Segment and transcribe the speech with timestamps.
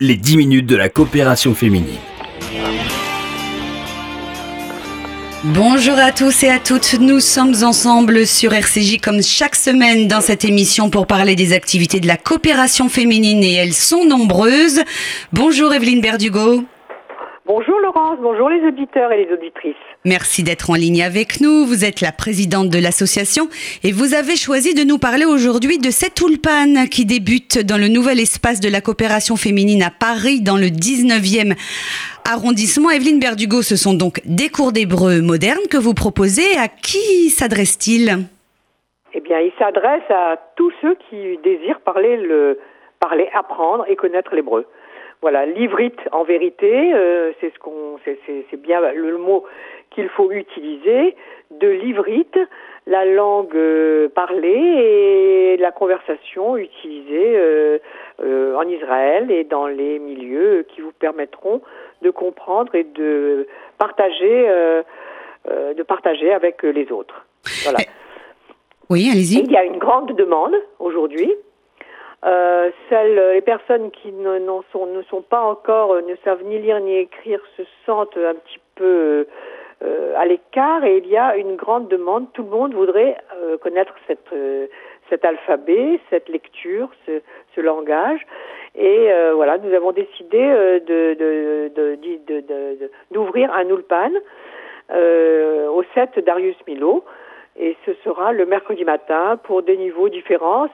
[0.00, 1.98] les 10 minutes de la coopération féminine.
[5.42, 10.20] Bonjour à tous et à toutes, nous sommes ensemble sur RCJ comme chaque semaine dans
[10.20, 14.82] cette émission pour parler des activités de la coopération féminine et elles sont nombreuses.
[15.32, 16.64] Bonjour Evelyne Berdugo.
[17.48, 19.74] Bonjour Laurence, bonjour les auditeurs et les auditrices.
[20.04, 21.64] Merci d'être en ligne avec nous.
[21.64, 23.48] Vous êtes la présidente de l'association
[23.82, 27.88] et vous avez choisi de nous parler aujourd'hui de cette Ulpan qui débute dans le
[27.88, 31.56] nouvel espace de la coopération féminine à Paris dans le 19e
[32.30, 32.90] arrondissement.
[32.90, 36.54] Evelyne Berdugo, ce sont donc des cours d'hébreu modernes que vous proposez.
[36.58, 38.28] À qui s'adresse-t-il
[39.14, 42.58] Eh bien, il s'adresse à tous ceux qui désirent parler, le,
[43.00, 44.66] parler, apprendre et connaître l'hébreu.
[45.20, 49.44] Voilà, l'ivrite en vérité, euh, c'est ce qu'on, c'est bien le mot
[49.90, 51.16] qu'il faut utiliser
[51.50, 52.38] de l'ivrite,
[52.86, 60.64] la langue euh, parlée et la conversation utilisée euh, en Israël et dans les milieux
[60.68, 61.62] qui vous permettront
[62.02, 64.46] de comprendre et de partager,
[65.48, 67.26] de partager avec les autres.
[67.64, 67.78] Voilà.
[68.88, 69.40] Oui, allez-y.
[69.40, 71.34] Il y a une grande demande aujourd'hui
[72.24, 74.38] euh, les personnes qui ne,
[74.72, 78.34] sont, ne sont pas encore, euh, ne savent ni lire ni écrire, se sentent un
[78.34, 79.26] petit peu
[79.80, 82.26] euh, à l'écart et il y a une grande demande.
[82.32, 84.66] Tout le monde voudrait euh, connaître cette, euh,
[85.08, 87.20] cet alphabet, cette lecture, ce,
[87.54, 88.26] ce langage.
[88.74, 91.68] Et voilà, nous avons décidé de,
[93.10, 94.10] d'ouvrir un ulpan
[94.90, 97.02] au 7 Darius Milo.
[97.58, 100.68] Et ce sera le mercredi matin pour des niveaux différents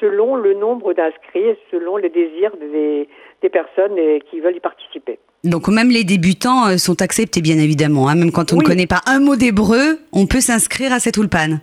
[0.00, 3.08] selon le nombre d'inscrits et selon les désirs des,
[3.42, 3.96] des personnes
[4.30, 5.18] qui veulent y participer.
[5.44, 8.14] Donc même les débutants euh, sont acceptés bien évidemment, hein.
[8.14, 11.60] même quand on ne connaît pas un mot d'hébreu, on peut s'inscrire à cette ulpan.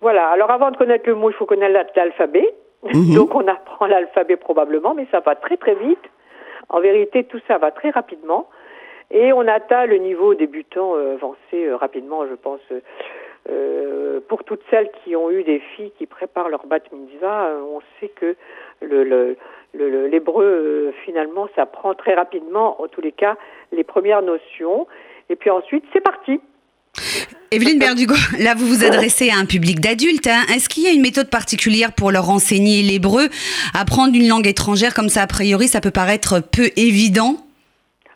[0.00, 2.52] Voilà, alors avant de connaître le mot, il faut connaître l'alphabet.
[2.82, 3.14] Mhm.
[3.14, 6.02] Donc on apprend l'alphabet probablement, mais ça va très très vite.
[6.68, 8.48] En vérité, tout ça va très rapidement.
[9.12, 12.60] Et on atteint le niveau débutant euh, avancé euh, rapidement, je pense.
[13.48, 17.60] Euh, pour toutes celles qui ont eu des filles qui préparent leur bat mitzvah, euh,
[17.62, 18.34] on sait que
[18.82, 23.36] le, le, l'hébreu, euh, finalement, ça prend très rapidement, en tous les cas,
[23.72, 24.86] les premières notions.
[25.30, 26.40] Et puis ensuite, c'est parti.
[27.52, 30.26] Evelyne Berdugo, là vous vous adressez à un public d'adultes.
[30.26, 30.42] Hein.
[30.54, 33.28] Est-ce qu'il y a une méthode particulière pour leur enseigner l'hébreu?
[33.74, 37.36] Apprendre une langue étrangère comme ça, a priori, ça peut paraître peu évident?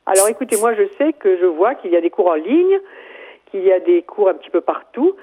[0.07, 2.81] Alors écoutez, moi je sais que je vois qu'il y a des cours en ligne
[3.51, 5.17] qu'il y a des cours un petit peu partout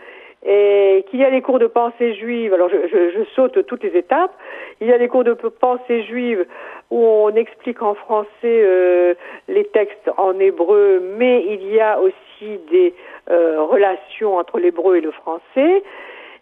[0.46, 2.54] et qu'il y a des cours de pensée juive.
[2.54, 4.34] Alors je, je, je, saute toutes les étapes.
[4.80, 6.46] Il y a des cours de pensée juive
[6.92, 9.14] où on explique en français euh,
[9.48, 12.94] les textes en hébreu, mais il y a aussi des
[13.30, 15.84] euh, relations entre l'hébreu et le français.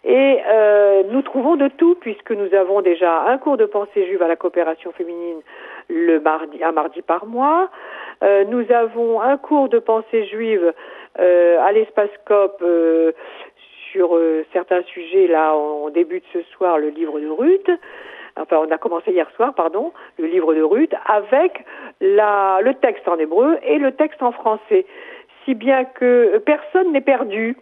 [0.04, 4.22] Et euh, nous trouvons de tout puisque nous avons déjà un cours de pensée juive
[4.22, 5.40] à la coopération féminine
[5.88, 7.70] le mardi, un mardi par mois.
[8.22, 10.72] Euh, nous avons un cours de pensée juive
[11.18, 13.12] à l'espace COP euh,
[13.90, 15.26] sur euh, certains sujets.
[15.26, 17.70] Là, on, débute ce soir le livre de Ruth.
[18.38, 21.64] Enfin, on a commencé hier soir, pardon, le livre de Ruth, avec
[22.00, 24.84] la, le texte en hébreu et le texte en français,
[25.44, 27.56] si bien que personne n'est perdu.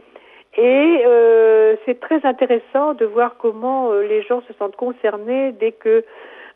[0.56, 6.04] Et euh, c'est très intéressant de voir comment les gens se sentent concernés dès que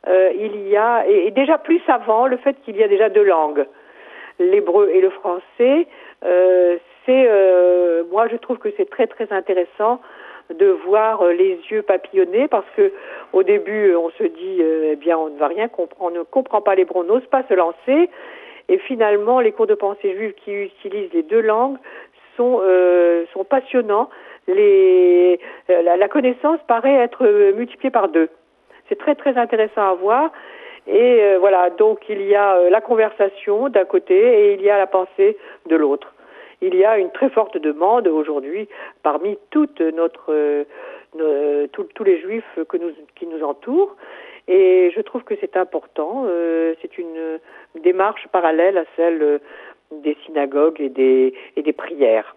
[0.06, 3.24] euh, il y a, et, déjà plus avant, le fait qu'il y a déjà deux
[3.24, 3.66] langues,
[4.38, 5.86] l'hébreu et le français,
[6.24, 6.78] euh,
[7.10, 10.00] euh, moi je trouve que c'est très très intéressant
[10.54, 12.92] de voir euh, les yeux papillonner parce que
[13.32, 16.60] au début on se dit eh bien on ne va rien comprendre, on ne comprend
[16.60, 18.10] pas l'hébreu, on n'ose pas se lancer
[18.68, 21.78] et finalement les cours de pensée juive qui utilisent les deux langues
[22.36, 22.62] sont
[23.32, 24.08] sont passionnants.
[24.46, 28.30] Les, la, connaissance paraît être multipliée par deux.
[28.88, 30.30] C'est très très intéressant à voir.
[30.88, 34.70] Et euh, voilà, donc il y a euh, la conversation d'un côté et il y
[34.70, 35.36] a la pensée
[35.68, 36.14] de l'autre.
[36.70, 38.68] Il y a une très forte demande aujourd'hui
[39.02, 40.32] parmi toute notre,
[41.18, 43.96] euh, tous les juifs que nous, qui nous entourent.
[44.48, 46.26] Et je trouve que c'est important.
[46.80, 47.38] c'est une
[47.82, 49.40] démarche parallèle à celle
[49.92, 52.34] des synagogues et des, et des prières.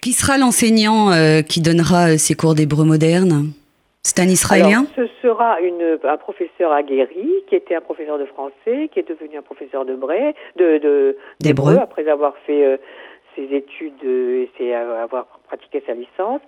[0.00, 1.10] Qui sera l'enseignant
[1.46, 3.52] qui donnera ces cours d'hébreu moderne?
[4.06, 4.84] C'est un Israélien?
[4.94, 9.38] Ce sera une, un professeur aguerri qui était un professeur de français, qui est devenu
[9.38, 12.76] un professeur de bré, de, d'hébreu après avoir fait euh,
[13.36, 16.40] ses études euh, et avoir pratiqué sa licence.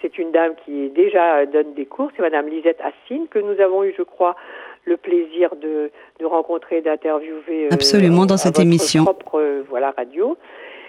[0.00, 3.82] C'est une dame qui déjà donne des cours, c'est Madame Lisette Assine que nous avons
[3.82, 4.36] eu, je crois,
[4.84, 5.90] le plaisir de,
[6.20, 7.66] de rencontrer, d'interviewer.
[7.66, 9.04] Euh, Absolument dans cette émission.
[9.04, 10.36] Propre voilà radio.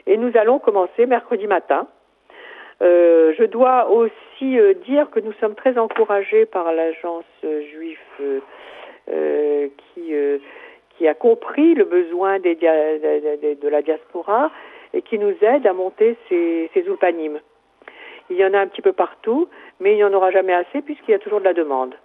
[0.05, 1.87] Et nous allons commencer mercredi matin
[2.81, 7.99] euh, je dois aussi euh, dire que nous sommes très encouragés par l'agence juive
[9.11, 10.13] euh, qui
[10.97, 14.51] qui a compris le besoin des de, la diaspora
[14.93, 16.85] et qui nous aide à monter ces, ces.
[18.29, 19.49] Il y en a un petit peu partout,
[19.79, 21.95] mais il n'y en aura jamais assez puisqu'il y a toujours de la demande.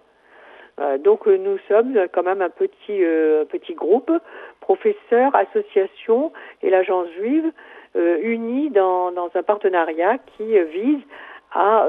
[0.79, 4.11] Euh, donc euh, nous sommes quand même un petit, euh, petit groupe,
[4.59, 7.51] professeurs, associations et l'agence juive
[7.97, 10.99] unis dans, dans, un partenariat qui vise
[11.53, 11.87] à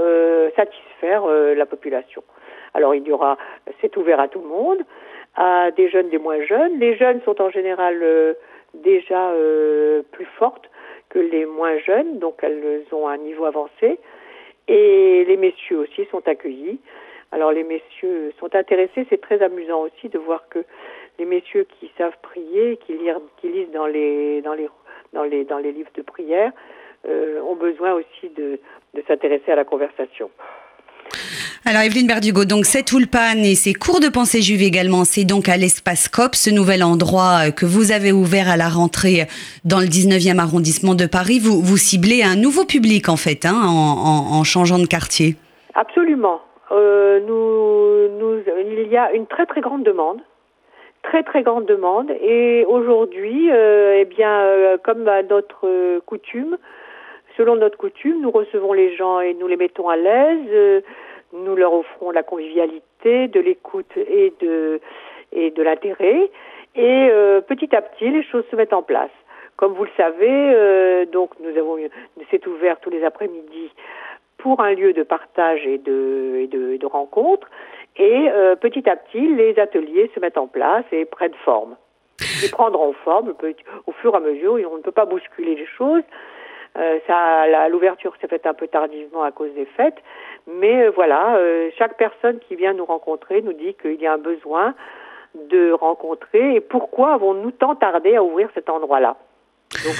[0.55, 2.23] satisfaire la population.
[2.75, 3.37] Alors il y aura,
[3.81, 4.79] c'est ouvert à tout le monde,
[5.35, 6.79] à des jeunes, des moins jeunes.
[6.79, 8.37] Les jeunes sont en général
[8.75, 9.33] déjà
[10.13, 10.71] plus fortes
[11.21, 13.99] les moins jeunes, donc elles ont un niveau avancé.
[14.69, 16.81] Et les messieurs aussi sont accueillis.
[17.33, 20.65] Alors les messieurs sont intéressés, c'est très amusant aussi de voir que
[21.19, 24.43] les messieurs qui savent prier, qui, lisent dans les,
[25.73, 26.53] livres de prière,
[27.07, 28.59] euh, ont besoin aussi de
[29.07, 30.31] s'intéresser à la conversation.
[31.69, 35.49] Alors Evelyne Berdugo, donc cette Ulpan et ses cours de pensée juive également, c'est donc
[35.49, 39.27] à l'espace COP, ce nouvel endroit euh, que vous avez ouvert à la rentrée
[39.65, 41.41] dans le 19e arrondissement de Paris.
[41.43, 45.35] Vous, ciblez un nouveau public en fait, hein, en, changeant de quartier.
[45.75, 46.41] Absolument.
[46.71, 47.19] Euh,
[48.87, 50.21] il y a une très très grande demande,
[51.03, 52.13] très très grande demande.
[52.23, 56.59] Et aujourd'hui, euh, eh bien, euh, comme à notre coutume,
[57.37, 60.85] selon notre coutume, nous recevons les gens et nous les mettons à l'aise.
[61.33, 64.81] Nous leur offrons la convivialité, de l'écoute et de
[65.33, 66.31] et de l'intérêt.
[66.77, 67.09] Et
[67.47, 69.11] petit à petit, les choses se mettent en place.
[69.57, 71.79] Comme vous le savez, donc nous avons
[72.31, 73.71] c'est ouvert tous les après-midi
[74.39, 77.49] pour un lieu de partage et de, et de, rencontre.
[77.97, 81.77] Et euh, petit à petit, les ateliers se mettent en place et prennent forme.
[82.21, 83.35] Ils prendront forme
[83.87, 84.59] au fur et à mesure.
[84.71, 86.03] On ne peut pas bousculer les choses.
[86.79, 89.97] Euh, ça, l'ouverture s'est faite un peu tardivement à cause des fêtes,
[90.47, 94.13] mais euh, voilà, euh, chaque personne qui vient nous rencontrer nous dit qu'il y a
[94.13, 94.75] un besoin
[95.35, 96.57] de rencontrer.
[96.57, 99.17] Et pourquoi avons-nous tant tardé à ouvrir cet endroit-là?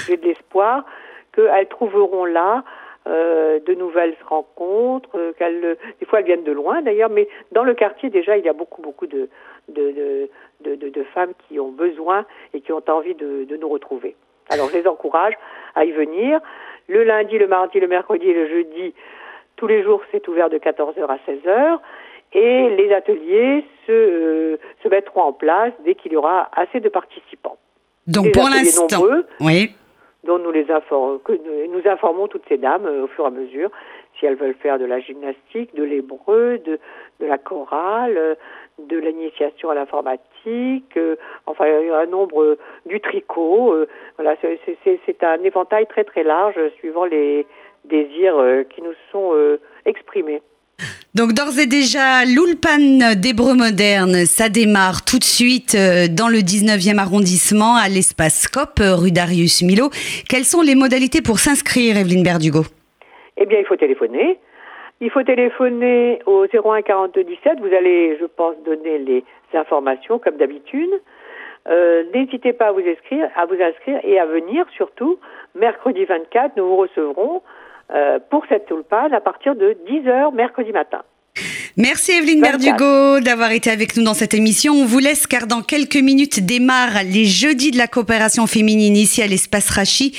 [0.07, 0.85] J'ai de l'espoir
[1.33, 2.63] qu'elles trouveront là
[3.05, 8.09] de nouvelles rencontres, qu'elles, des fois elles viennent de loin d'ailleurs, mais dans le quartier
[8.09, 9.29] déjà il y a beaucoup beaucoup de,
[9.69, 10.29] de,
[10.61, 14.15] de, de, de femmes qui ont besoin et qui ont envie de, de nous retrouver.
[14.49, 15.33] Alors je les encourage
[15.75, 16.39] à y venir.
[16.87, 18.93] Le lundi, le mardi, le mercredi et le jeudi,
[19.55, 21.79] tous les jours c'est ouvert de 14h à 16h
[22.33, 26.89] et les ateliers se, euh, se mettront en place dès qu'il y aura assez de
[26.89, 27.57] participants.
[28.05, 29.01] Donc pour l'instant,
[29.39, 29.71] oui
[30.27, 33.31] dont nous les informons, que nous informons toutes ces dames euh, au fur et à
[33.31, 33.71] mesure
[34.19, 36.79] si elles veulent faire de la gymnastique, de l'hébreu, de,
[37.19, 38.35] de la chorale, euh,
[38.79, 41.15] de l'initiation à l'informatique, euh,
[41.45, 43.75] enfin un nombre du tricot.
[44.17, 47.45] voilà, c'est un éventail très très large suivant les
[47.85, 49.33] désirs qui nous sont
[49.85, 50.41] exprimés.
[51.15, 56.39] Donc d'ores et déjà, l'Ulpan d'Hébreu moderne, ça démarre tout de suite euh, dans le
[56.39, 59.89] 19e arrondissement à l'espace COP, euh, rue Darius Milo.
[60.29, 62.65] Quelles sont les modalités pour s'inscrire, Evelyne Berdugo?
[63.37, 64.37] Eh bien, il faut téléphoner.
[64.99, 67.59] Il faut téléphoner au 01 42 17.
[67.59, 69.23] Vous allez, je pense, donner les
[69.53, 70.89] informations comme d'habitude.
[71.67, 75.19] Euh, n'hésitez pas à vous inscrire, à vous inscrire et à venir surtout
[75.53, 76.57] mercredi 24.
[76.57, 77.41] Nous vous recevrons
[77.91, 81.03] euh, pour cette tulpane à partir de 10h mercredi matin.
[81.79, 84.73] Merci Evelyne Berdugo d'avoir été avec nous dans cette émission.
[84.73, 89.21] On vous laisse car dans quelques minutes démarrent les jeudis de la coopération féminine ici
[89.21, 90.11] à l'espace Rachi,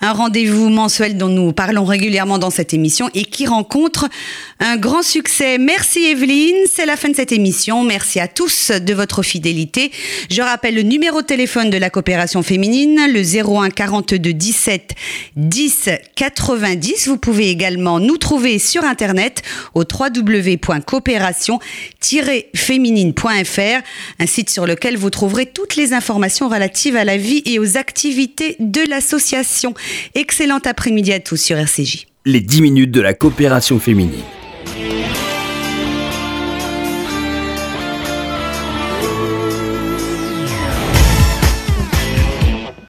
[0.00, 4.08] un rendez-vous mensuel dont nous parlons régulièrement dans cette émission et qui rencontre
[4.58, 5.58] un grand succès.
[5.58, 7.84] Merci Evelyne, c'est la fin de cette émission.
[7.84, 9.92] Merci à tous de votre fidélité.
[10.28, 14.94] Je rappelle le numéro de téléphone de la coopération féminine, le 01 42 17
[15.36, 17.06] 10 90.
[17.06, 19.42] Vous pouvez également nous trouver sur internet
[19.72, 20.56] au www
[20.96, 23.82] coopération-féminine.fr,
[24.18, 27.76] un site sur lequel vous trouverez toutes les informations relatives à la vie et aux
[27.76, 29.74] activités de l'association.
[30.14, 32.06] Excellent après-midi à tous sur RCJ.
[32.24, 34.22] Les 10 minutes de la coopération féminine.